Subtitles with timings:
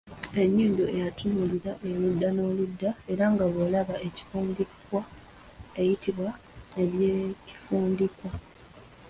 [0.41, 5.01] Ennyindo eyatuutiira erudda n’erudda era nga bw’olaba ekifundikwa
[5.81, 6.29] eyitibwa
[6.81, 8.29] Ey’ekifundikwa.